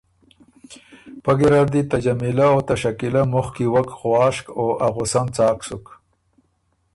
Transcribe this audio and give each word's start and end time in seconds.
پۀ 1.23 1.31
ګېرډ 1.37 1.67
دی 1.73 1.81
ته 1.89 1.97
جمیلۀ 2.03 2.45
او 2.53 2.59
ته 2.67 2.73
شکیلۀ 2.81 3.21
مخکی 3.33 3.65
وک 3.73 3.87
غواشک 3.99 4.45
او 4.57 4.65
ا 4.85 4.87
غصۀ 4.95 5.21
ن 5.25 5.27
څاک 5.35 5.57
سُک۔ 5.67 5.85